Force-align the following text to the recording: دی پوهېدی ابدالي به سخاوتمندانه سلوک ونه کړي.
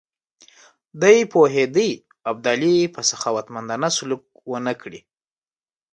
دی 1.01 1.17
پوهېدی 1.31 1.91
ابدالي 2.31 2.75
به 2.93 3.01
سخاوتمندانه 3.09 3.89
سلوک 3.97 4.23
ونه 4.51 4.73
کړي. 4.81 5.01